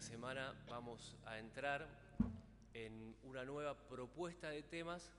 [0.00, 1.86] semana vamos a entrar
[2.72, 5.12] en una nueva propuesta de temas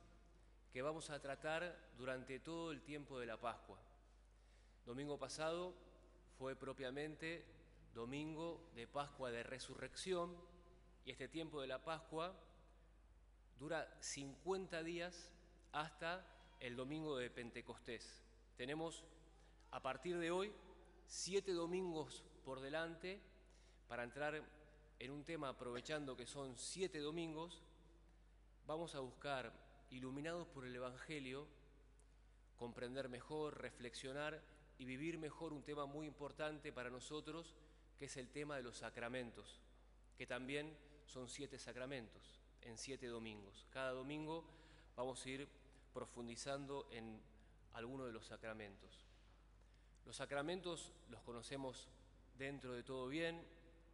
[0.73, 3.77] que vamos a tratar durante todo el tiempo de la Pascua.
[4.85, 5.75] Domingo pasado
[6.39, 7.45] fue propiamente
[7.93, 10.35] domingo de Pascua de Resurrección
[11.05, 12.33] y este tiempo de la Pascua
[13.59, 15.31] dura 50 días
[15.73, 16.25] hasta
[16.59, 18.23] el domingo de Pentecostés.
[18.57, 19.05] Tenemos
[19.69, 20.51] a partir de hoy
[21.05, 23.21] siete domingos por delante
[23.87, 24.41] para entrar
[25.01, 27.63] en un tema aprovechando que son siete domingos,
[28.67, 29.51] vamos a buscar,
[29.89, 31.47] iluminados por el Evangelio,
[32.55, 34.43] comprender mejor, reflexionar
[34.77, 37.55] y vivir mejor un tema muy importante para nosotros,
[37.97, 39.59] que es el tema de los sacramentos,
[40.19, 43.65] que también son siete sacramentos en siete domingos.
[43.71, 44.45] Cada domingo
[44.95, 45.47] vamos a ir
[45.95, 47.19] profundizando en
[47.73, 49.07] alguno de los sacramentos.
[50.05, 51.89] Los sacramentos los conocemos
[52.37, 53.43] dentro de todo bien,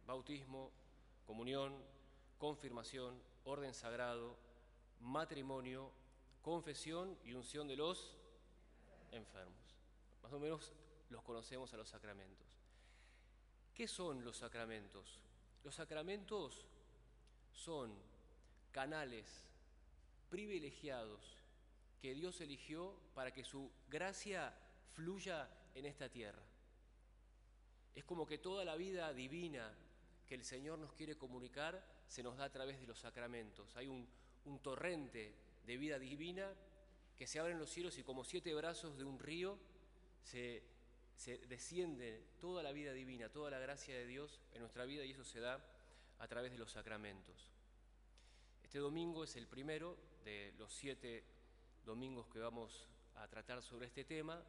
[0.06, 0.70] bautismo,
[1.28, 1.76] comunión,
[2.38, 4.34] confirmación, orden sagrado,
[5.00, 5.92] matrimonio,
[6.40, 8.16] confesión y unción de los
[9.12, 9.76] enfermos.
[10.22, 10.72] Más o menos
[11.10, 12.48] los conocemos a los sacramentos.
[13.74, 15.20] ¿Qué son los sacramentos?
[15.64, 16.64] Los sacramentos
[17.52, 17.94] son
[18.72, 19.50] canales
[20.30, 21.36] privilegiados
[22.00, 24.54] que Dios eligió para que su gracia
[24.94, 26.42] fluya en esta tierra.
[27.94, 29.76] Es como que toda la vida divina
[30.28, 33.74] que el Señor nos quiere comunicar se nos da a través de los sacramentos.
[33.76, 34.06] Hay un,
[34.62, 35.34] torrente
[35.66, 36.54] de vida divina
[37.16, 39.58] que se abre en los cielos y como siete brazos de un río
[40.22, 40.62] se,
[41.16, 45.10] se desciende toda la vida divina, toda la gracia de Dios en nuestra vida y
[45.10, 45.62] eso se da
[46.18, 47.50] a través de los sacramentos.
[48.62, 51.24] Este domingo es el primero de los siete
[51.84, 54.42] domingos que vamos a tratar sobre este tema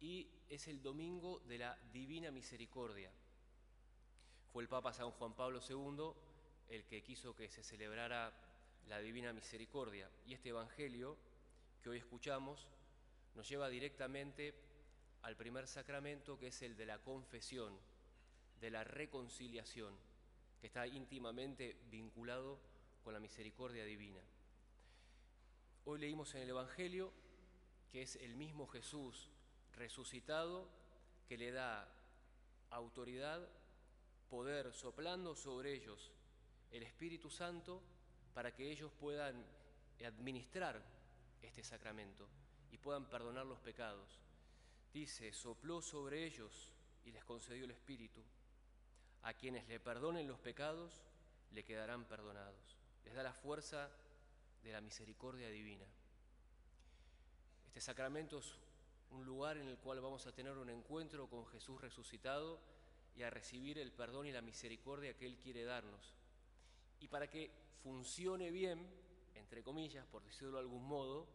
[0.00, 3.10] y es el domingo de la Divina Misericordia.
[4.52, 6.12] Fue el Papa San Juan Pablo II
[6.70, 8.32] el que quiso que se celebrara
[8.88, 10.10] la Divina Misericordia.
[10.26, 11.16] Y este Evangelio
[11.82, 12.66] que hoy escuchamos
[13.36, 14.54] nos lleva directamente
[15.22, 17.78] al primer sacramento que es el de la confesión,
[18.60, 19.94] de la reconciliación,
[20.60, 22.58] que está íntimamente vinculado
[23.04, 24.20] con la misericordia divina.
[25.84, 27.12] Hoy leímos en el Evangelio
[27.92, 29.30] que es el mismo Jesús
[29.74, 30.68] resucitado
[31.28, 31.88] que le da
[32.70, 33.48] autoridad
[34.30, 36.12] poder soplando sobre ellos
[36.70, 37.82] el Espíritu Santo
[38.32, 39.44] para que ellos puedan
[40.06, 40.80] administrar
[41.42, 42.26] este sacramento
[42.70, 44.20] y puedan perdonar los pecados.
[44.92, 46.72] Dice, sopló sobre ellos
[47.04, 48.22] y les concedió el Espíritu.
[49.22, 51.02] A quienes le perdonen los pecados,
[51.50, 52.76] le quedarán perdonados.
[53.04, 53.90] Les da la fuerza
[54.62, 55.86] de la misericordia divina.
[57.66, 58.54] Este sacramento es
[59.10, 62.60] un lugar en el cual vamos a tener un encuentro con Jesús resucitado
[63.16, 66.14] y a recibir el perdón y la misericordia que Él quiere darnos.
[67.00, 67.50] Y para que
[67.82, 68.86] funcione bien,
[69.34, 71.26] entre comillas, por decirlo de algún modo,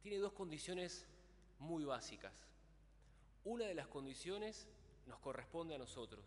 [0.00, 1.06] tiene dos condiciones
[1.58, 2.46] muy básicas.
[3.44, 4.68] Una de las condiciones
[5.06, 6.24] nos corresponde a nosotros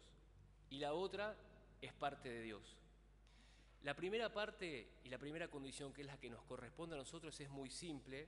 [0.70, 1.36] y la otra
[1.82, 2.78] es parte de Dios.
[3.84, 7.40] La primera parte y la primera condición, que es la que nos corresponde a nosotros,
[7.40, 8.28] es muy simple,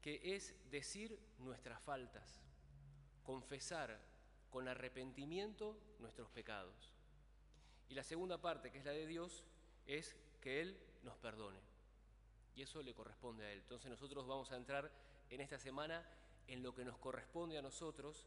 [0.00, 2.40] que es decir nuestras faltas,
[3.24, 4.00] confesar
[4.50, 6.92] con arrepentimiento nuestros pecados.
[7.88, 9.44] Y la segunda parte, que es la de Dios,
[9.86, 11.60] es que Él nos perdone.
[12.54, 13.60] Y eso le corresponde a Él.
[13.60, 14.90] Entonces nosotros vamos a entrar
[15.30, 16.06] en esta semana
[16.46, 18.26] en lo que nos corresponde a nosotros,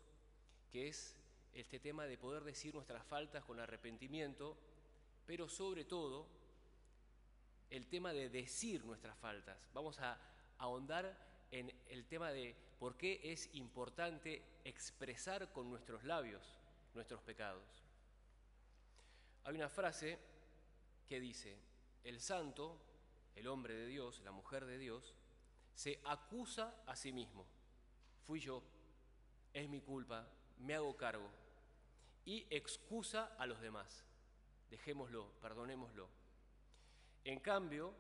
[0.72, 1.18] que es
[1.54, 4.58] este tema de poder decir nuestras faltas con arrepentimiento,
[5.26, 6.28] pero sobre todo
[7.70, 9.70] el tema de decir nuestras faltas.
[9.74, 10.18] Vamos a
[10.58, 11.18] ahondar
[11.52, 16.42] en el tema de por qué es importante expresar con nuestros labios
[16.96, 17.64] nuestros pecados.
[19.44, 20.18] Hay una frase
[21.08, 21.60] que dice,
[22.04, 22.82] el santo,
[23.36, 25.14] el hombre de Dios, la mujer de Dios,
[25.76, 27.46] se acusa a sí mismo.
[28.24, 28.64] Fui yo,
[29.54, 30.28] es mi culpa,
[30.58, 31.30] me hago cargo.
[32.26, 34.04] Y excusa a los demás.
[34.72, 36.10] Dejémoslo, perdonémoslo.
[37.26, 37.94] En cambio,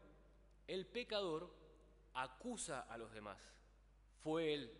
[0.65, 1.53] el pecador
[2.15, 3.60] acusa a los demás.
[4.23, 4.71] Fue él,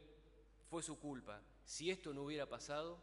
[0.70, 1.42] fue su culpa.
[1.64, 3.00] Si esto no hubiera pasado,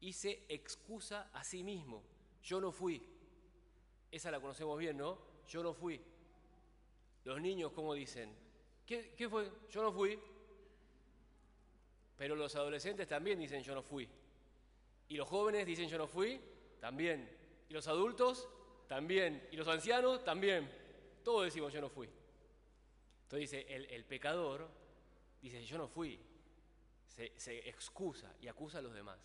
[0.00, 2.02] y se excusa a sí mismo.
[2.42, 3.02] Yo no fui.
[4.10, 5.18] Esa la conocemos bien, ¿no?
[5.48, 6.00] Yo no fui.
[7.24, 8.32] Los niños, ¿cómo dicen?
[8.86, 9.50] ¿Qué, ¿Qué, fue?
[9.70, 10.18] Yo no fui.
[12.16, 14.08] Pero los adolescentes también dicen yo no fui.
[15.08, 16.40] Y los jóvenes dicen yo no fui,
[16.80, 17.28] también.
[17.68, 18.48] Y los adultos,
[18.88, 19.48] también.
[19.50, 20.70] Y los ancianos, también.
[21.24, 22.08] Todos decimos yo no fui.
[23.24, 24.68] Entonces dice, el, pecador
[25.50, 26.20] dice, yo no fui,
[27.06, 29.18] se, excusa y acusa a los demás.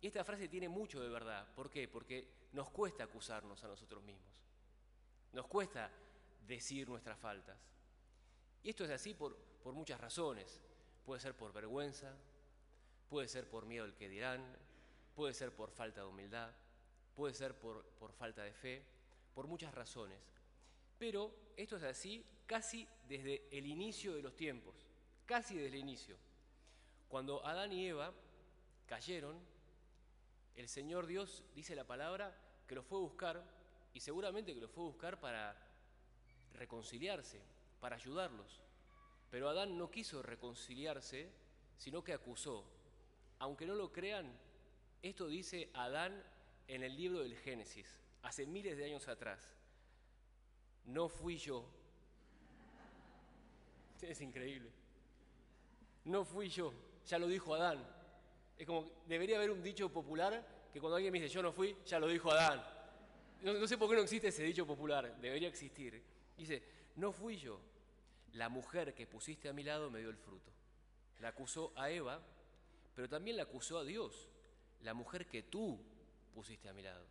[0.00, 1.46] Y esta frase tiene mucho de verdad.
[1.54, 1.88] ¿Por qué?
[1.88, 4.32] Porque nos cuesta acusarnos a nosotros mismos.
[5.32, 5.90] Nos cuesta
[6.46, 7.58] decir nuestras faltas.
[8.62, 9.36] Y esto es así por,
[9.72, 10.60] muchas razones.
[11.04, 12.14] Puede ser por vergüenza,
[13.08, 14.44] puede ser por miedo al que dirán,
[15.14, 16.50] puede ser por falta de humildad,
[17.14, 18.84] puede ser por falta de fe,
[19.34, 20.18] por muchas razones.
[20.98, 24.74] Pero esto es así casi desde el inicio de los tiempos,
[25.26, 26.16] casi desde el inicio.
[27.08, 28.12] Cuando Adán y Eva
[28.86, 29.38] cayeron,
[30.56, 32.36] el Señor Dios dice la palabra
[32.66, 33.44] que los fue a buscar
[33.92, 35.56] y seguramente que los fue a buscar para
[36.54, 37.40] reconciliarse,
[37.80, 38.62] para ayudarlos.
[39.30, 41.30] Pero Adán no quiso reconciliarse,
[41.76, 42.64] sino que acusó.
[43.38, 44.32] Aunque no lo crean,
[45.02, 46.22] esto dice Adán
[46.68, 49.50] en el libro del Génesis, hace miles de años atrás.
[50.84, 51.64] No fui yo.
[54.02, 54.70] Es increíble.
[56.04, 56.72] No fui yo,
[57.06, 57.84] ya lo dijo Adán.
[58.56, 61.76] Es como, debería haber un dicho popular que cuando alguien me dice yo no fui,
[61.86, 62.62] ya lo dijo Adán.
[63.42, 66.02] No, no sé por qué no existe ese dicho popular, debería existir.
[66.36, 66.62] Dice,
[66.96, 67.60] no fui yo,
[68.32, 70.50] la mujer que pusiste a mi lado me dio el fruto.
[71.20, 72.20] La acusó a Eva,
[72.94, 74.28] pero también la acusó a Dios,
[74.82, 75.78] la mujer que tú
[76.34, 77.06] pusiste a mi lado.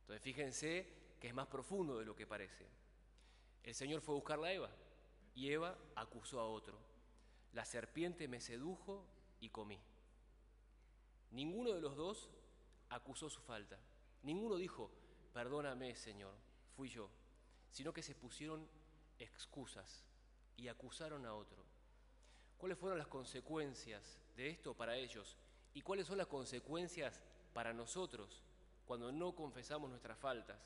[0.00, 0.86] Entonces fíjense
[1.20, 2.66] que es más profundo de lo que parece.
[3.62, 4.70] El Señor fue a buscarla a Eva
[5.34, 6.78] y Eva acusó a otro.
[7.52, 9.04] La serpiente me sedujo
[9.40, 9.78] y comí.
[11.30, 12.28] Ninguno de los dos
[12.88, 13.78] acusó su falta.
[14.22, 14.90] Ninguno dijo,
[15.32, 16.34] perdóname Señor,
[16.76, 17.10] fui yo,
[17.70, 18.68] sino que se pusieron
[19.18, 20.04] excusas
[20.56, 21.64] y acusaron a otro.
[22.56, 25.36] ¿Cuáles fueron las consecuencias de esto para ellos?
[25.74, 27.20] ¿Y cuáles son las consecuencias
[27.52, 28.42] para nosotros
[28.84, 30.58] cuando no confesamos nuestras faltas?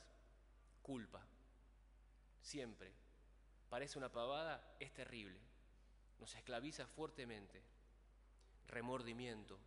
[0.83, 1.23] Culpa.
[2.41, 2.93] Siempre.
[3.69, 5.39] Parece una pavada, es terrible.
[6.23, 7.61] Nos esclaviza fuertemente.
[8.69, 9.59] Remordimiento,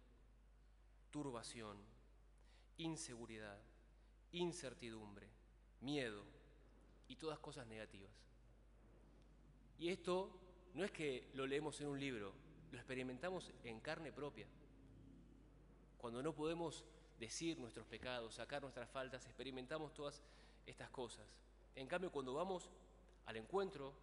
[1.12, 1.78] turbación,
[2.78, 3.60] inseguridad,
[4.32, 5.28] incertidumbre,
[5.82, 6.24] miedo
[7.10, 8.10] y todas cosas negativas.
[9.78, 10.32] Y esto
[10.76, 12.32] no es que lo leemos en un libro,
[12.72, 14.48] lo experimentamos en carne propia.
[15.98, 16.86] Cuando no podemos
[17.20, 20.22] decir nuestros pecados, sacar nuestras faltas, experimentamos todas
[20.66, 21.28] estas cosas.
[21.76, 22.70] En cambio, cuando vamos
[23.26, 23.94] al encuentro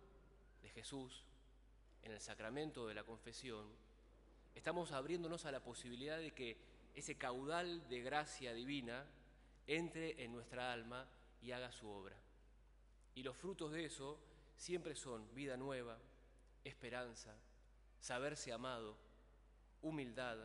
[0.60, 1.24] de Jesús,
[2.02, 3.66] en el sacramento de la confesión,
[4.54, 6.56] estamos abriéndonos a la posibilidad de que
[6.94, 9.06] ese caudal de gracia divina
[9.66, 11.08] entre en nuestra alma
[11.40, 12.16] y haga su obra.
[13.14, 14.18] Y los frutos de eso
[14.56, 15.98] siempre son vida nueva,
[16.64, 17.34] esperanza,
[18.00, 18.96] saberse amado,
[19.82, 20.38] humildad,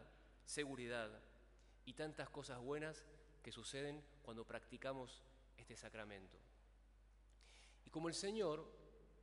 [0.45, 1.11] seguridad
[1.85, 3.03] y tantas cosas buenas
[3.43, 5.23] que suceden cuando practicamos
[5.57, 6.37] este sacramento.
[7.85, 8.65] Y como el Señor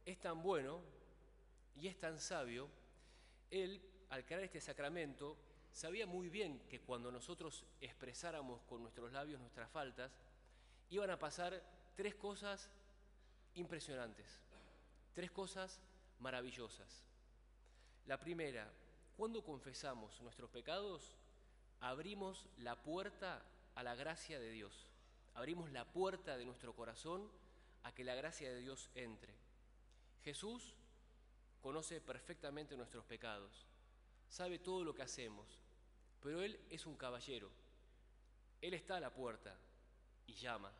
[0.04, 0.82] es tan bueno
[1.76, 2.68] y es tan sabio,
[3.50, 3.80] Él,
[4.10, 5.36] al crear este sacramento,
[5.72, 10.12] sabía muy bien que cuando nosotros expresáramos con nuestros labios nuestras faltas,
[10.90, 11.62] iban a pasar
[11.96, 12.70] tres cosas
[13.54, 14.40] impresionantes,
[15.14, 15.80] tres cosas
[16.20, 17.04] maravillosas.
[18.06, 18.70] La primera,
[19.16, 21.16] cuando confesamos nuestros pecados,
[21.80, 23.42] abrimos la puerta
[23.74, 24.90] a la gracia de Dios.
[25.34, 27.28] Abrimos la puerta de nuestro corazón
[27.82, 29.34] a que la gracia de Dios entre.
[30.22, 30.74] Jesús
[31.64, 33.66] conoce perfectamente nuestros pecados,
[34.28, 35.46] sabe todo lo que hacemos,
[36.20, 37.50] pero Él es un caballero.
[38.60, 39.56] Él está a la puerta
[40.26, 40.70] y llama,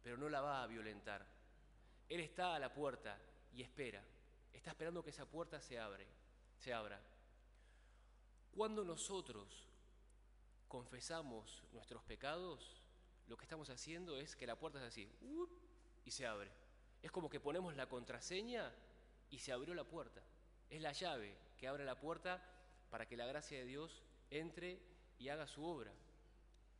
[0.00, 1.26] pero no la va a violentar.
[2.08, 3.18] Él está a la puerta
[3.52, 4.00] y espera.
[4.52, 6.06] Está esperando que esa puerta se abre,
[6.56, 7.02] se abra.
[8.54, 9.66] Cuando nosotros
[10.68, 12.84] confesamos nuestros pecados,
[13.26, 15.10] lo que estamos haciendo es que la puerta es así,
[16.04, 16.52] y se abre.
[17.02, 18.72] Es como que ponemos la contraseña
[19.30, 20.22] y se abrió la puerta.
[20.70, 22.42] Es la llave que abre la puerta
[22.90, 24.80] para que la gracia de Dios entre
[25.18, 25.92] y haga su obra.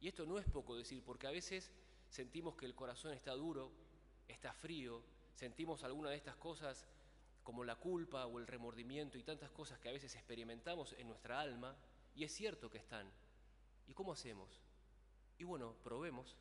[0.00, 1.72] Y esto no es poco decir, porque a veces
[2.08, 3.72] sentimos que el corazón está duro,
[4.28, 5.02] está frío,
[5.34, 6.86] sentimos alguna de estas cosas
[7.42, 11.40] como la culpa o el remordimiento y tantas cosas que a veces experimentamos en nuestra
[11.40, 11.74] alma,
[12.14, 13.10] y es cierto que están.
[13.86, 14.60] ¿Y cómo hacemos?
[15.38, 16.36] Y bueno, probemos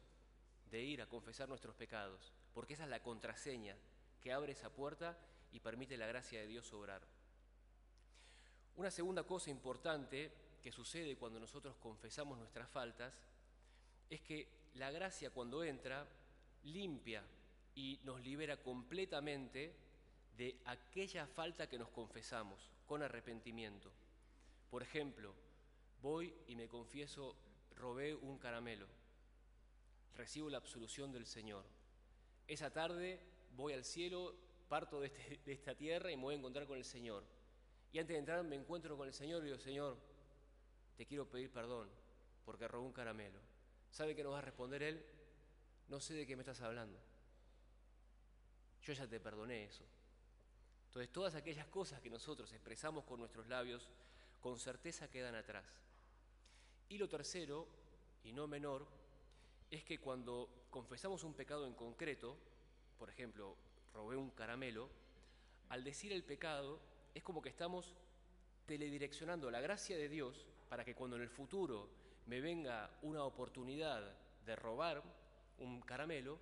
[0.69, 3.77] de ir a confesar nuestros pecados, porque esa es la contraseña
[4.21, 5.17] que abre esa puerta
[5.53, 7.01] y permite la gracia de Dios obrar.
[8.77, 10.31] Una segunda cosa importante
[10.61, 13.11] que sucede cuando nosotros confesamos nuestras faltas
[14.07, 16.07] es que la gracia cuando entra
[16.63, 17.23] limpia
[17.73, 19.73] y nos libera completamente
[20.37, 23.91] de aquella falta que nos confesamos con arrepentimiento.
[24.69, 25.33] Por ejemplo,
[26.03, 27.35] voy y me confieso,
[27.75, 28.85] robé un caramelo,
[30.15, 31.65] recibo la absolución del Señor.
[32.47, 33.19] Esa tarde
[33.55, 34.35] voy al cielo,
[34.69, 37.23] parto de, este, de, esta tierra y me voy a encontrar con el Señor.
[37.97, 39.97] Y antes de entrar me encuentro con el Señor y digo, Señor,
[40.95, 41.89] te quiero pedir perdón
[42.45, 43.39] porque robó un caramelo.
[43.89, 45.03] ¿Sabe que nos va a responder él?
[45.87, 46.99] No sé de qué me estás hablando.
[48.83, 49.83] Yo ya te perdoné eso.
[50.85, 53.89] Entonces todas aquellas cosas que nosotros expresamos con nuestros labios,
[54.41, 55.65] con certeza quedan atrás.
[56.89, 57.67] Y lo tercero,
[58.23, 58.85] y no menor,
[59.71, 62.37] es que cuando confesamos un pecado en concreto,
[62.99, 63.55] por ejemplo,
[63.91, 64.87] robé un caramelo,
[65.69, 66.79] al decir el pecado
[67.17, 67.95] es como que estamos
[68.67, 71.89] teledireccionando la gracia de Dios para que cuando en el futuro
[72.27, 75.01] me venga una oportunidad de robar
[75.57, 76.39] un caramelo,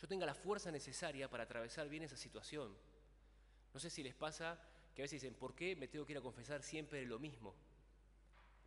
[0.00, 2.74] yo tenga la fuerza necesaria para atravesar bien esa situación.
[3.74, 4.58] No sé si les pasa
[4.94, 7.54] que a veces dicen, ¿por qué me tengo que ir a confesar siempre lo mismo?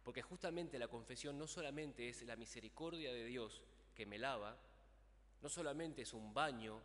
[0.04, 3.64] Porque justamente la confesión no solamente es la misericordia de Dios
[3.96, 4.56] que me lava,
[5.42, 6.80] no solamente es un baño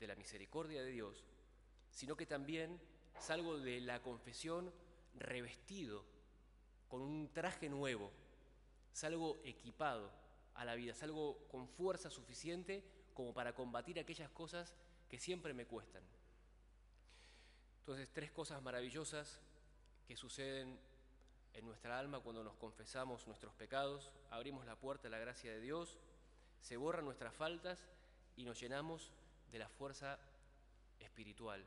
[0.00, 1.24] de la misericordia de Dios,
[1.90, 2.80] sino que también
[3.20, 4.72] salgo de la confesión
[5.14, 6.04] revestido
[6.88, 8.10] con un traje nuevo,
[8.92, 10.10] salgo equipado
[10.54, 12.84] a la vida, salgo con fuerza suficiente
[13.14, 14.74] como para combatir aquellas cosas
[15.08, 16.02] que siempre me cuestan.
[17.80, 19.40] Entonces, tres cosas maravillosas
[20.06, 20.78] que suceden
[21.54, 25.60] en nuestra alma cuando nos confesamos nuestros pecados, abrimos la puerta a la gracia de
[25.60, 25.98] Dios,
[26.60, 27.88] se borran nuestras faltas
[28.36, 29.12] y nos llenamos
[29.50, 30.18] de la fuerza
[30.98, 31.64] espiritual.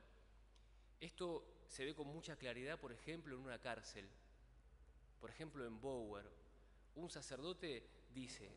[1.02, 4.08] Esto se ve con mucha claridad, por ejemplo, en una cárcel.
[5.20, 6.32] Por ejemplo, en Bower,
[6.94, 8.52] un sacerdote dice,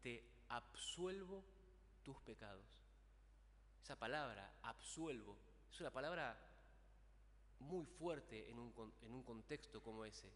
[0.00, 1.44] te absuelvo
[2.02, 2.64] tus pecados.
[3.82, 5.36] Esa palabra, absuelvo,
[5.70, 6.38] es una palabra
[7.58, 10.32] muy fuerte en un, en un contexto como ese.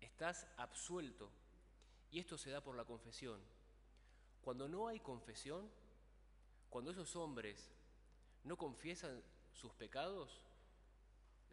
[0.00, 1.30] Estás absuelto.
[2.10, 3.40] Y esto se da por la confesión.
[4.42, 5.70] Cuando no hay confesión,
[6.68, 7.72] cuando esos hombres
[8.44, 9.22] no confiesan
[9.54, 10.45] sus pecados,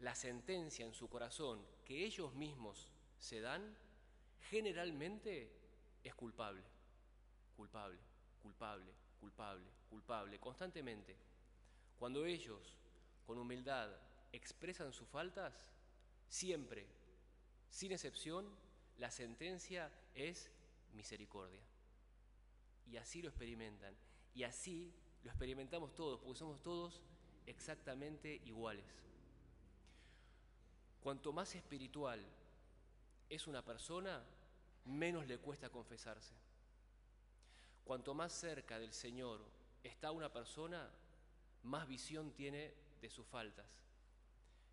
[0.00, 3.76] la sentencia en su corazón que ellos mismos se dan,
[4.50, 5.50] generalmente
[6.02, 6.62] es culpable,
[7.56, 7.98] culpable,
[8.42, 11.16] culpable, culpable, culpable, constantemente.
[11.98, 12.78] Cuando ellos,
[13.26, 13.90] con humildad,
[14.32, 15.54] expresan sus faltas,
[16.28, 16.86] siempre,
[17.70, 18.46] sin excepción,
[18.98, 20.50] la sentencia es
[20.92, 21.62] misericordia.
[22.86, 23.96] Y así lo experimentan.
[24.34, 27.00] Y así lo experimentamos todos, porque somos todos
[27.46, 28.84] exactamente iguales.
[31.04, 32.24] Cuanto más espiritual
[33.28, 34.24] es una persona,
[34.86, 36.32] menos le cuesta confesarse.
[37.84, 39.44] Cuanto más cerca del Señor
[39.82, 40.88] está una persona,
[41.64, 43.66] más visión tiene de sus faltas.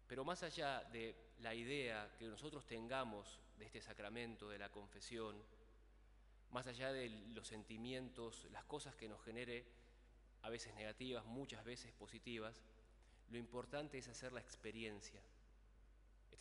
[0.08, 5.36] Pero más allá de la idea que nosotros tengamos de este sacramento, de la confesión,
[6.52, 9.66] más allá de los sentimientos, las cosas que nos genere,
[10.44, 12.64] a veces negativas, muchas veces positivas,
[13.30, 15.22] lo importante es hacer la experiencia.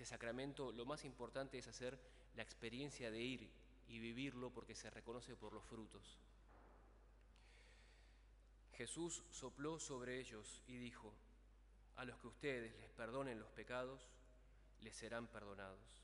[0.00, 2.00] Este sacramento, lo más importante es hacer
[2.34, 3.50] la experiencia de ir
[3.86, 6.16] y vivirlo porque se reconoce por los frutos.
[8.78, 11.12] Jesús sopló sobre ellos y dijo,
[11.96, 14.08] a los que ustedes les perdonen los pecados,
[14.80, 16.02] les serán perdonados.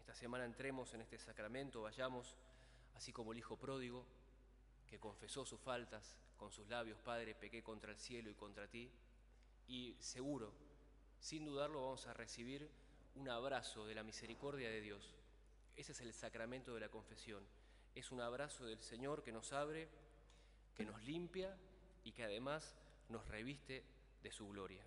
[0.00, 2.34] Esta semana entremos en este sacramento, vayamos,
[2.94, 4.06] así como el Hijo pródigo,
[4.86, 8.90] que confesó sus faltas con sus labios, Padre, pequé contra el cielo y contra ti,
[9.68, 10.50] y seguro,
[11.20, 12.70] sin dudarlo, vamos a recibir
[13.14, 15.14] un abrazo de la misericordia de Dios.
[15.76, 17.44] Ese es el sacramento de la confesión.
[17.94, 19.88] Es un abrazo del Señor que nos abre,
[20.74, 21.56] que nos limpia
[22.04, 22.74] y que además
[23.08, 23.84] nos reviste
[24.22, 24.82] de su gloria.